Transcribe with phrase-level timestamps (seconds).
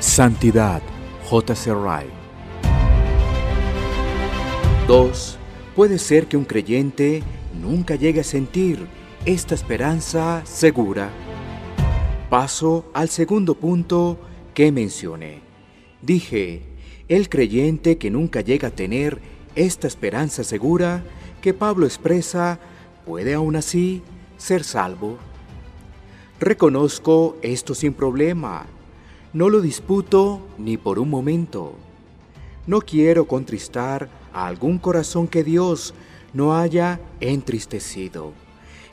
[0.00, 0.80] Santidad,
[1.28, 1.74] J.C.
[1.74, 2.08] Wright.
[4.86, 5.38] 2.
[5.74, 7.24] Puede ser que un creyente
[7.60, 8.86] nunca llegue a sentir
[9.24, 11.10] esta esperanza segura.
[12.30, 14.20] Paso al segundo punto
[14.54, 15.40] que mencioné.
[16.00, 16.62] Dije,
[17.08, 19.20] el creyente que nunca llega a tener
[19.56, 21.02] esta esperanza segura
[21.42, 22.60] que Pablo expresa
[23.04, 24.02] puede aún así
[24.36, 25.18] ser salvo.
[26.38, 28.66] Reconozco esto sin problema.
[29.38, 31.74] No lo disputo ni por un momento.
[32.66, 35.94] No quiero contristar a algún corazón que Dios
[36.34, 38.32] no haya entristecido,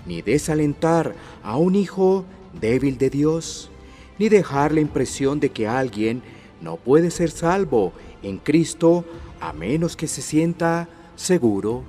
[0.05, 2.25] ni desalentar a un hijo
[2.61, 3.71] débil de Dios,
[4.19, 6.21] ni dejar la impresión de que alguien
[6.61, 9.03] no puede ser salvo en Cristo
[9.41, 11.81] a menos que se sienta seguro.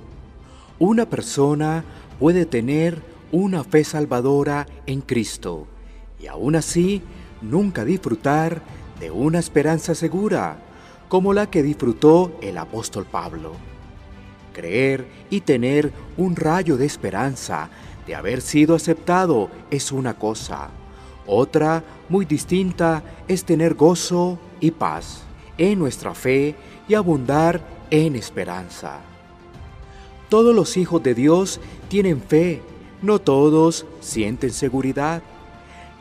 [0.79, 1.85] Una persona
[2.17, 5.67] puede tener una fe salvadora en Cristo
[6.19, 7.03] y aún así
[7.41, 8.61] nunca disfrutar
[8.99, 10.57] de una esperanza segura
[11.07, 13.53] como la que disfrutó el apóstol Pablo.
[14.53, 17.69] Creer y tener un rayo de esperanza
[18.05, 20.69] de haber sido aceptado es una cosa.
[21.25, 25.21] Otra, muy distinta, es tener gozo y paz
[25.57, 26.55] en nuestra fe
[26.87, 28.99] y abundar en esperanza.
[30.29, 32.61] Todos los hijos de Dios tienen fe
[33.01, 35.21] no todos sienten seguridad.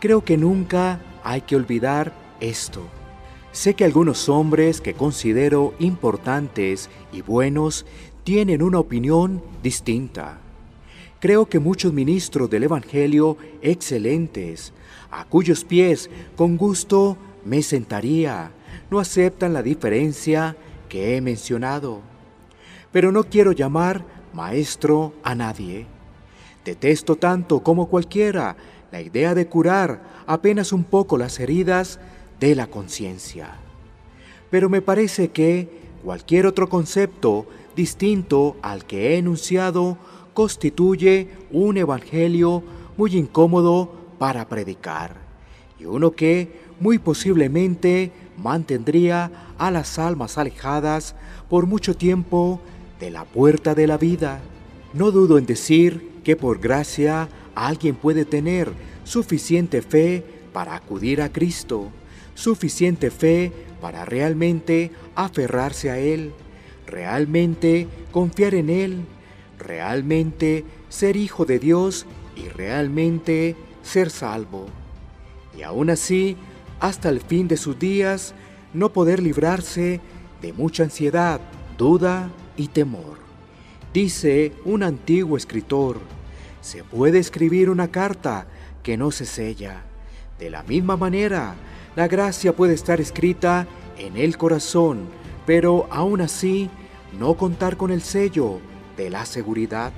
[0.00, 2.82] Creo que nunca hay que olvidar esto.
[3.50, 7.84] Sé que algunos hombres que considero importantes y buenos
[8.22, 10.38] tienen una opinión distinta.
[11.18, 14.72] Creo que muchos ministros del Evangelio excelentes,
[15.10, 18.52] a cuyos pies con gusto me sentaría,
[18.88, 20.56] no aceptan la diferencia
[20.88, 22.02] que he mencionado.
[22.92, 25.86] Pero no quiero llamar maestro a nadie.
[26.64, 28.56] Detesto tanto como cualquiera
[28.96, 32.00] la idea de curar apenas un poco las heridas
[32.40, 33.56] de la conciencia.
[34.48, 35.68] Pero me parece que
[36.02, 37.46] cualquier otro concepto
[37.76, 39.98] distinto al que he enunciado
[40.32, 42.62] constituye un evangelio
[42.96, 45.16] muy incómodo para predicar
[45.78, 51.14] y uno que muy posiblemente mantendría a las almas alejadas
[51.50, 52.62] por mucho tiempo
[52.98, 54.40] de la puerta de la vida.
[54.94, 58.70] No dudo en decir que por gracia alguien puede tener
[59.02, 60.22] suficiente fe
[60.52, 61.90] para acudir a Cristo,
[62.34, 63.50] suficiente fe
[63.80, 66.32] para realmente aferrarse a Él,
[66.86, 69.00] realmente confiar en Él,
[69.58, 72.06] realmente ser hijo de Dios
[72.36, 74.66] y realmente ser salvo.
[75.58, 76.36] Y aún así,
[76.78, 78.34] hasta el fin de sus días,
[78.74, 80.00] no poder librarse
[80.42, 81.40] de mucha ansiedad,
[81.78, 83.18] duda y temor.
[83.94, 85.98] Dice un antiguo escritor,
[86.66, 88.48] se puede escribir una carta
[88.82, 89.84] que no se sella.
[90.36, 91.54] De la misma manera,
[91.94, 95.06] la gracia puede estar escrita en el corazón,
[95.46, 96.68] pero aún así
[97.20, 98.58] no contar con el sello
[98.96, 99.92] de la seguridad.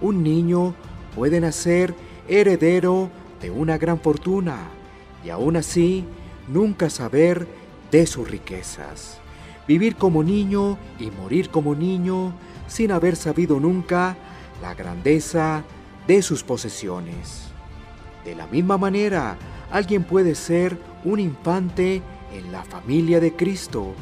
[0.00, 0.74] Un niño
[1.14, 1.94] puede nacer
[2.28, 3.10] heredero
[3.42, 4.70] de una gran fortuna
[5.22, 6.06] y aún así
[6.48, 7.46] nunca saber
[7.90, 9.18] de sus riquezas.
[9.66, 12.32] Vivir como niño y morir como niño
[12.68, 14.16] sin haber sabido nunca
[14.60, 15.64] la grandeza
[16.06, 17.48] de sus posesiones.
[18.24, 19.36] De la misma manera,
[19.70, 22.02] alguien puede ser un infante
[22.34, 23.94] en la familia de Cristo,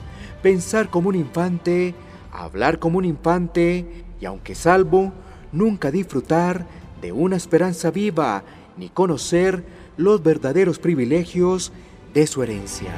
[0.43, 1.95] pensar como un infante,
[2.33, 5.13] hablar como un infante y aunque salvo,
[5.53, 6.67] nunca disfrutar
[7.01, 8.43] de una esperanza viva
[8.77, 9.65] ni conocer
[9.97, 11.73] los verdaderos privilegios
[12.15, 12.93] de su herencia.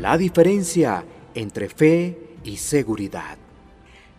[0.00, 1.04] La diferencia
[1.34, 3.47] entre fe y seguridad.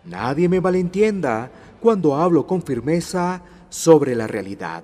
[0.04, 1.50] Nadie me malentienda
[1.80, 4.82] cuando hablo con firmeza sobre la realidad,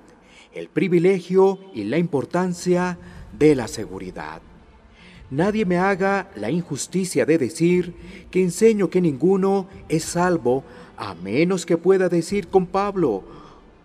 [0.53, 2.97] el privilegio y la importancia
[3.37, 4.41] de la seguridad.
[5.29, 7.93] Nadie me haga la injusticia de decir
[8.31, 10.63] que enseño que ninguno es salvo
[10.95, 13.23] a menos que pueda decir con Pablo,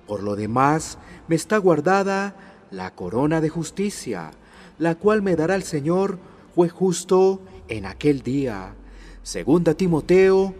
[0.06, 2.36] por lo demás me está guardada
[2.70, 4.30] la corona de justicia,
[4.78, 6.18] la cual me dará el Señor
[6.54, 8.74] juez justo en aquel día.
[9.22, 10.54] Segunda Timoteo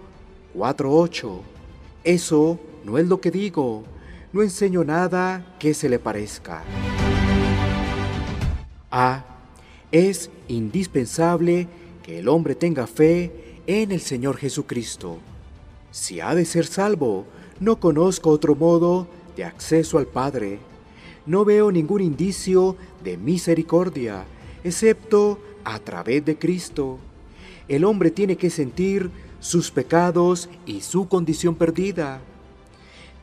[0.55, 1.41] 4.8.
[2.05, 3.85] Eso no es lo que digo,
[4.33, 6.63] no enseño nada que se le parezca.
[8.91, 9.25] A.
[9.91, 11.69] Es indispensable
[12.03, 15.19] que el hombre tenga fe en el Señor Jesucristo.
[15.91, 17.27] Si ha de ser salvo,
[17.61, 19.07] no conozco otro modo
[19.37, 20.59] de acceso al Padre.
[21.27, 24.25] No veo ningún indicio de misericordia,
[24.65, 26.99] excepto a través de Cristo.
[27.69, 29.11] El hombre tiene que sentir
[29.43, 32.21] sus pecados y su condición perdida.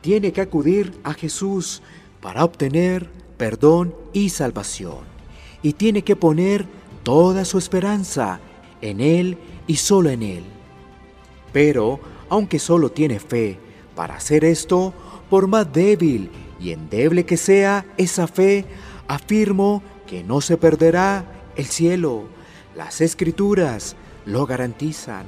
[0.02, 1.82] Tiene que acudir a Jesús
[2.20, 5.10] para obtener perdón y salvación.
[5.62, 6.64] y tiene que poner
[7.02, 8.40] toda su esperanza
[8.80, 9.36] en Él
[9.66, 10.44] y solo en Él.
[11.52, 12.00] Pero,
[12.30, 13.58] aunque solo tiene fe
[13.94, 14.94] para hacer esto,
[15.28, 18.64] por más débil y endeble que sea esa fe,
[19.06, 21.26] afirmo que no se perderá
[21.56, 22.24] el cielo.
[22.74, 25.26] Las escrituras lo garantizan.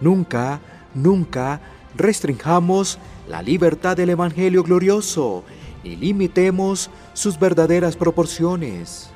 [0.00, 0.60] Nunca,
[0.94, 1.60] nunca
[1.96, 2.98] restringamos
[3.28, 5.44] la libertad del Evangelio glorioso
[5.84, 9.10] ni limitemos sus verdaderas proporciones.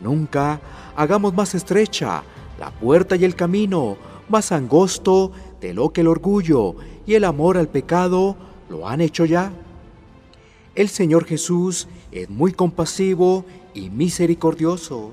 [0.00, 0.60] Nunca
[0.94, 2.22] hagamos más estrecha
[2.58, 3.96] la puerta y el camino,
[4.28, 6.76] más angosto de lo que el orgullo
[7.06, 8.36] y el amor al pecado
[8.68, 9.52] lo han hecho ya.
[10.74, 15.12] El Señor Jesús es muy compasivo y misericordioso.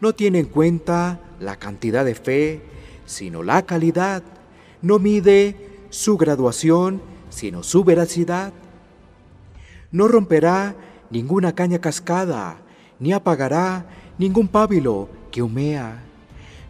[0.00, 2.62] No tiene en cuenta la cantidad de fe,
[3.10, 4.22] sino la calidad.
[4.82, 5.56] No mide
[5.90, 8.52] su graduación, sino su veracidad.
[9.90, 10.76] No romperá
[11.10, 12.58] ninguna caña cascada,
[13.00, 13.84] ni apagará
[14.16, 16.04] ningún pábilo que humea.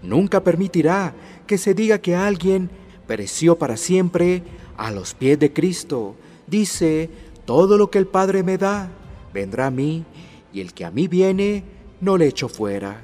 [0.03, 1.13] Nunca permitirá
[1.47, 2.71] que se diga que alguien
[3.07, 4.43] pereció para siempre
[4.79, 6.15] a los pies de Cristo.
[6.47, 7.11] Dice,
[7.45, 8.89] todo lo que el Padre me da,
[9.35, 10.07] vendrá a mí,
[10.55, 11.65] y el que a mí viene,
[12.01, 13.03] no le echo fuera.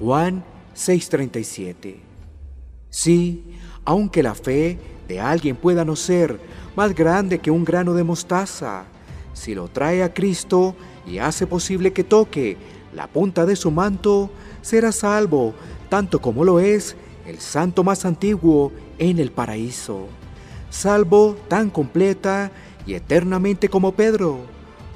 [0.00, 0.42] Juan
[0.74, 2.13] 6:37.
[2.94, 3.42] Sí,
[3.84, 6.38] aunque la fe de alguien pueda no ser
[6.76, 8.84] más grande que un grano de mostaza,
[9.32, 12.56] si lo trae a Cristo y hace posible que toque
[12.94, 14.30] la punta de su manto,
[14.62, 15.54] será salvo,
[15.88, 16.94] tanto como lo es
[17.26, 20.06] el santo más antiguo en el paraíso,
[20.70, 22.52] salvo tan completa
[22.86, 24.38] y eternamente como Pedro,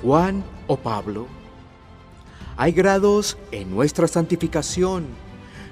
[0.03, 1.27] Juan o Pablo.
[2.57, 5.05] Hay grados en nuestra santificación,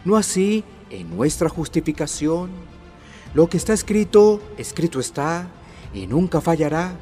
[0.05, 2.51] no así en nuestra justificación.
[3.35, 5.49] Lo que está escrito, escrito está,
[5.93, 6.97] y nunca fallará.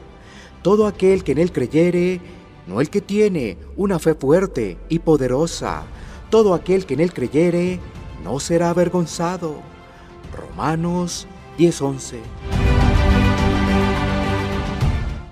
[0.63, 2.21] Todo aquel que en él creyere,
[2.67, 5.85] no el que tiene una fe fuerte y poderosa,
[6.31, 7.81] todo aquel que en él creyere,
[8.23, 9.57] no será avergonzado.
[10.35, 11.27] Romanos
[11.59, 12.21] 10:11.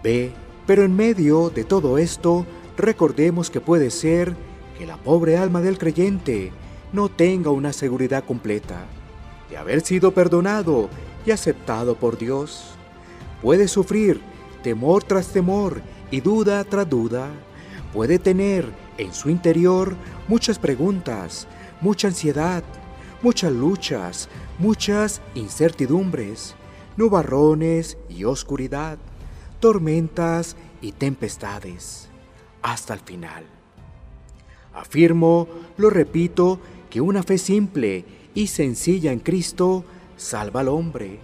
[0.03, 0.33] B.
[0.67, 2.47] Pero en medio de todo esto,
[2.77, 4.37] recordemos que puede ser
[4.79, 6.53] que la pobre alma del creyente
[6.93, 8.85] no tenga una seguridad completa
[9.49, 10.89] de haber sido perdonado
[11.27, 12.75] y aceptado por Dios.
[13.41, 14.21] Puede sufrir
[14.63, 17.29] temor tras temor y duda tras duda.
[17.93, 18.67] Puede tener
[18.99, 19.95] en su interior
[20.29, 21.47] muchas preguntas,
[21.81, 22.63] mucha ansiedad,
[23.23, 24.29] muchas luchas,
[24.59, 26.55] muchas incertidumbres,
[26.97, 28.99] nubarrones y oscuridad,
[29.61, 32.09] tormentas y tempestades,
[32.63, 33.45] hasta el final.
[34.75, 36.59] Afirmo, lo repito,
[36.93, 38.05] que una fe simple
[38.35, 39.83] y sencilla en Cristo
[40.19, 41.21] salva al hombre,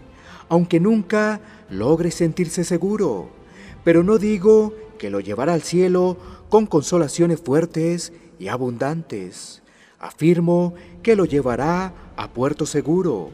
[0.49, 3.29] aunque nunca logre sentirse seguro,
[3.85, 6.17] pero no digo que lo llevará al cielo
[6.49, 9.63] con consolaciones fuertes y abundantes.
[9.99, 10.73] Afirmo
[11.03, 13.29] que lo llevará a puerto seguro,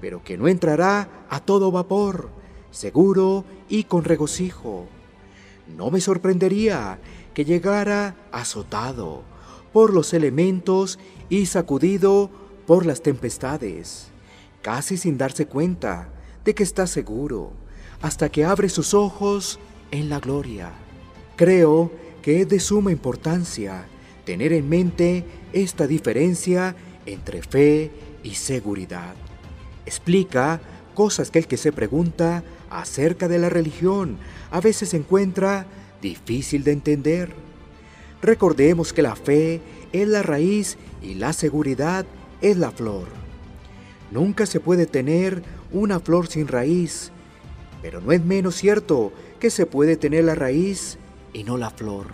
[0.00, 2.30] pero que no entrará a todo vapor,
[2.70, 4.86] seguro y con regocijo.
[5.76, 6.98] No me sorprendería
[7.34, 9.34] que llegara azotado
[9.74, 12.30] por los elementos y sacudido
[12.66, 14.08] por las tempestades,
[14.62, 16.08] casi sin darse cuenta
[16.44, 17.52] de que está seguro,
[18.02, 19.58] hasta que abre sus ojos
[19.90, 20.72] en la gloria.
[21.36, 21.90] Creo
[22.22, 23.86] que es de suma importancia
[24.24, 26.74] tener en mente esta diferencia
[27.06, 27.90] entre fe
[28.22, 29.14] y seguridad.
[29.86, 30.60] Explica
[30.94, 34.18] cosas que el que se pregunta acerca de la religión
[34.50, 35.66] a veces encuentra
[36.00, 37.32] difícil de entender.
[38.22, 39.60] Recordemos que la fe
[39.92, 42.06] es la raíz y la seguridad
[42.40, 43.06] es la flor.
[44.10, 45.42] Nunca se puede tener
[45.72, 47.12] una flor sin raíz,
[47.82, 50.98] pero no es menos cierto que se puede tener la raíz
[51.32, 52.06] y no la flor.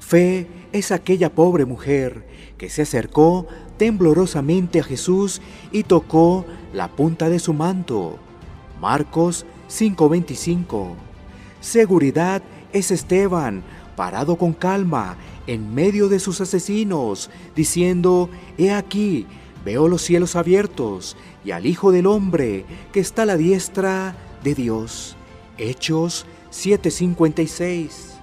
[0.00, 2.26] Fe es aquella pobre mujer
[2.58, 5.40] que se acercó temblorosamente a Jesús
[5.70, 8.18] y tocó la punta de su manto.
[8.80, 10.96] Marcos 5:25.
[11.60, 12.42] Seguridad
[12.72, 13.62] es Esteban,
[13.96, 19.26] parado con calma en medio de sus asesinos, diciendo, He aquí,
[19.64, 24.54] veo los cielos abiertos y al Hijo del Hombre que está a la diestra de
[24.54, 25.16] Dios.
[25.58, 28.18] Hechos 7:56.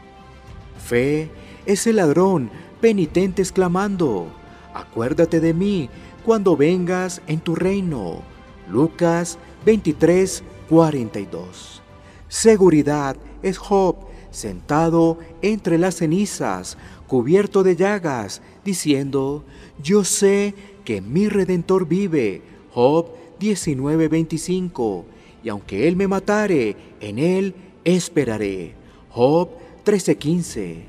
[0.86, 1.30] Fe
[1.66, 2.50] es el ladrón
[2.82, 4.28] penitente exclamando,
[4.74, 5.90] acuérdate de mí
[6.26, 8.22] cuando vengas en tu reino.
[8.70, 11.82] Lucas 23, 42.
[12.28, 13.96] Seguridad es Job
[14.32, 19.44] sentado entre las cenizas, cubierto de llagas, diciendo,
[19.82, 20.54] yo sé
[20.86, 22.42] que mi redentor vive.
[22.72, 23.08] Job
[23.40, 25.06] 19:25.
[25.44, 28.74] Y aunque él me matare, en él esperaré.
[29.10, 29.50] Job
[29.84, 30.84] 13:15.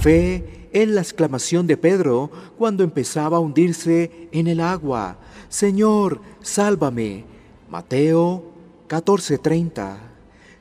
[0.00, 5.18] Fe es la exclamación de Pedro cuando empezaba a hundirse en el agua.
[5.48, 7.24] Señor, sálvame.
[7.68, 8.44] Mateo
[8.88, 10.09] 14:30.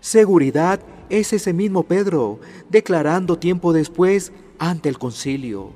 [0.01, 0.79] Seguridad
[1.09, 2.39] es ese mismo Pedro
[2.69, 5.71] declarando tiempo después ante el concilio.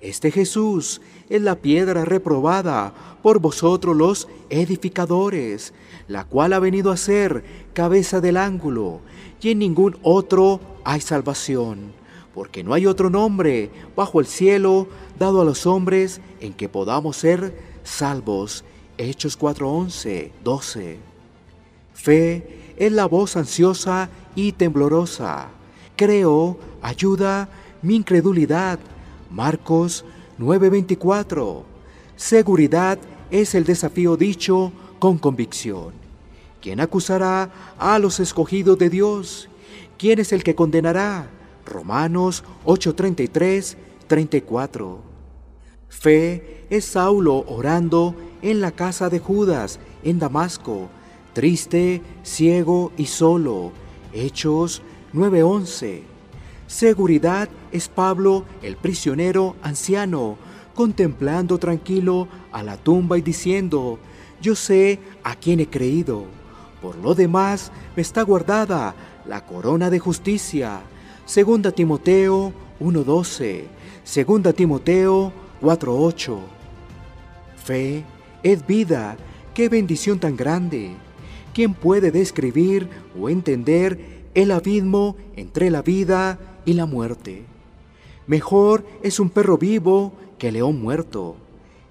[0.00, 2.92] Este Jesús es la piedra reprobada
[3.22, 5.72] por vosotros los edificadores,
[6.08, 7.42] la cual ha venido a ser
[7.72, 9.00] cabeza del ángulo,
[9.40, 11.92] y en ningún otro hay salvación,
[12.34, 17.16] porque no hay otro nombre bajo el cielo dado a los hombres en que podamos
[17.16, 18.62] ser salvos.
[18.98, 20.98] Hechos 4:11, 12.
[21.94, 25.48] Fe es la voz ansiosa y temblorosa.
[25.96, 27.48] Creo, ayuda
[27.82, 28.78] mi incredulidad.
[29.30, 30.04] Marcos
[30.38, 31.64] 9:24.
[32.16, 32.98] Seguridad
[33.30, 35.92] es el desafío dicho con convicción.
[36.60, 39.48] ¿Quién acusará a los escogidos de Dios?
[39.98, 41.28] ¿Quién es el que condenará?
[41.66, 43.76] Romanos 8:33,
[44.06, 44.98] 34.
[45.88, 50.88] Fe es Saulo orando en la casa de Judas, en Damasco,
[51.34, 53.72] triste, ciego y solo.
[54.14, 54.80] Hechos
[55.12, 56.02] 9:11.
[56.66, 60.38] Seguridad es Pablo, el prisionero anciano,
[60.74, 63.98] contemplando tranquilo a la tumba y diciendo,
[64.40, 66.24] yo sé a quién he creído.
[66.80, 68.94] Por lo demás me está guardada
[69.26, 70.80] la corona de justicia.
[71.26, 73.64] Segunda Timoteo 1:12.
[74.04, 76.38] Segunda Timoteo 4:8.
[77.64, 78.04] Fe
[78.42, 79.16] es vida,
[79.54, 80.94] qué bendición tan grande.
[81.54, 87.44] ¿Quién puede describir o entender el abismo entre la vida y la muerte?
[88.26, 91.36] Mejor es un perro vivo que león muerto.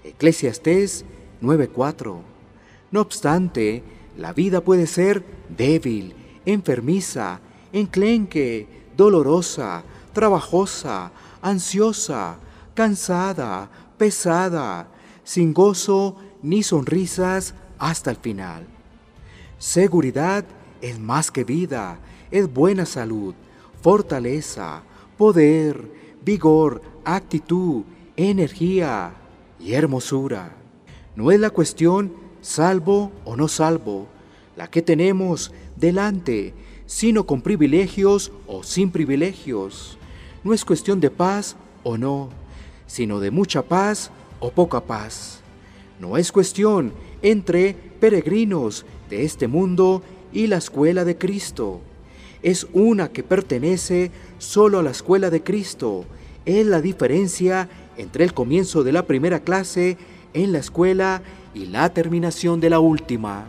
[0.04, 1.06] Eclesiastés
[1.42, 2.22] 9:4.
[2.92, 3.84] No obstante,
[4.18, 5.24] la vida puede ser
[5.56, 6.14] débil,
[6.46, 7.40] enfermiza,
[7.72, 8.68] enclenque,
[8.98, 12.38] dolorosa, trabajosa, ansiosa,
[12.74, 14.90] cansada, pesada,
[15.24, 18.73] sin gozo ni sonrisas hasta el final.
[19.58, 20.46] Seguridad
[20.82, 22.00] es más que vida,
[22.32, 23.34] es buena salud,
[23.82, 24.84] fortaleza,
[25.18, 25.90] poder,
[26.24, 27.84] vigor, actitud,
[28.16, 29.14] energía
[29.60, 30.56] y hermosura.
[31.16, 34.08] No es la cuestión salvo o no salvo,
[34.56, 36.54] la que tenemos delante,
[36.86, 39.98] sino con privilegios o sin privilegios.
[40.44, 42.30] No es cuestión de paz o no,
[42.88, 45.40] sino de mucha paz o poca paz.
[46.00, 50.02] No es cuestión entre peregrinos de este mundo
[50.34, 51.82] y la escuela de Cristo.
[52.42, 56.06] Es una que pertenece solo a la escuela de Cristo.
[56.46, 59.98] Es la diferencia entre el comienzo de la primera clase
[60.34, 61.22] en la escuela
[61.54, 63.46] y la terminación de la última.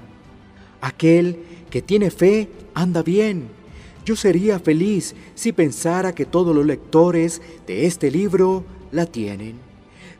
[0.82, 1.38] Aquel
[1.70, 3.48] que tiene fe anda bien.
[4.04, 9.54] Yo sería feliz si pensara que todos los lectores de este libro la tienen.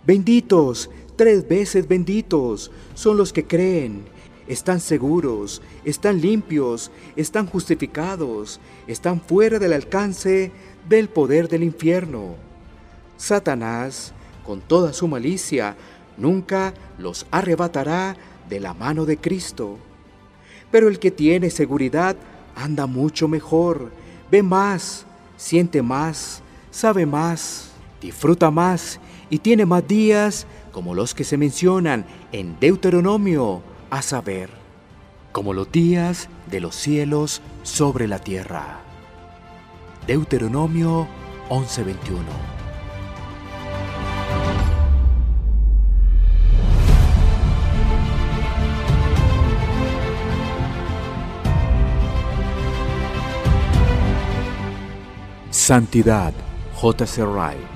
[0.06, 4.13] Benditos, tres veces benditos, son los que creen,
[4.46, 10.52] están seguros, están limpios, están justificados, están fuera del alcance
[10.88, 12.36] del poder del infierno.
[13.16, 14.12] Satanás,
[14.44, 15.76] con toda su malicia,
[16.16, 18.16] nunca los arrebatará
[18.48, 19.78] de la mano de Cristo.
[20.70, 22.16] Pero el que tiene seguridad
[22.54, 23.90] anda mucho mejor,
[24.30, 27.70] ve más, siente más, sabe más,
[28.00, 34.50] disfruta más y tiene más días como los que se mencionan en Deuteronomio a saber,
[35.32, 38.80] como los días de los cielos sobre la tierra.
[40.06, 41.08] Deuteronomio
[41.48, 42.54] 11:21
[55.50, 56.34] Santidad.
[56.82, 57.73] Wright